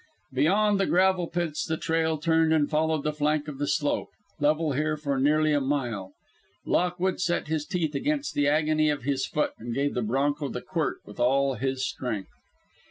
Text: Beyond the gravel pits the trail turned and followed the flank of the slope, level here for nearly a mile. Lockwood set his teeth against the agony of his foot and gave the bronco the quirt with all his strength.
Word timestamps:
Beyond 0.33 0.79
the 0.79 0.87
gravel 0.87 1.27
pits 1.27 1.63
the 1.63 1.77
trail 1.77 2.17
turned 2.17 2.51
and 2.55 2.67
followed 2.67 3.03
the 3.03 3.13
flank 3.13 3.47
of 3.47 3.59
the 3.59 3.67
slope, 3.67 4.09
level 4.39 4.71
here 4.71 4.97
for 4.97 5.19
nearly 5.19 5.53
a 5.53 5.61
mile. 5.61 6.13
Lockwood 6.65 7.21
set 7.21 7.49
his 7.49 7.67
teeth 7.67 7.93
against 7.93 8.33
the 8.33 8.47
agony 8.47 8.89
of 8.89 9.03
his 9.03 9.27
foot 9.27 9.53
and 9.59 9.75
gave 9.75 9.93
the 9.93 10.01
bronco 10.01 10.49
the 10.49 10.63
quirt 10.63 10.97
with 11.05 11.19
all 11.19 11.53
his 11.53 11.87
strength. 11.87 12.31